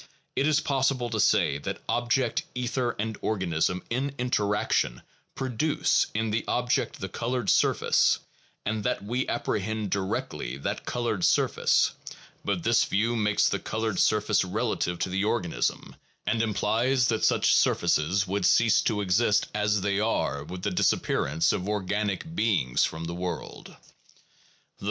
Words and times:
It 0.35 0.47
is 0.47 0.59
possible 0.59 1.11
to 1.11 1.19
say 1.19 1.59
that 1.59 1.83
object, 1.87 2.41
ether, 2.55 2.95
and 2.97 3.19
organism 3.21 3.83
in 3.91 4.15
interaction 4.17 5.03
produce 5.35 6.07
in 6.15 6.31
the 6.31 6.43
object 6.47 6.99
the 6.99 7.07
colored 7.07 7.51
surface, 7.51 8.17
and 8.65 8.83
that 8.83 9.03
we 9.03 9.27
apprehend 9.27 9.91
directly 9.91 10.57
that 10.57 10.85
colored 10.87 11.23
surface; 11.23 11.91
but 12.43 12.63
this 12.63 12.83
view 12.85 13.15
makes 13.15 13.47
the 13.47 13.59
colored 13.59 13.99
surface 13.99 14.43
relative 14.43 14.97
to 14.97 15.09
the 15.09 15.23
organism 15.23 15.95
and 16.25 16.41
implies 16.41 17.07
that 17.09 17.23
such 17.23 17.53
surfaces 17.53 18.25
would 18.25 18.43
cease 18.47 18.81
to 18.81 19.01
exist 19.01 19.49
1 19.53 19.69
See 19.69 19.99
A. 19.99 20.55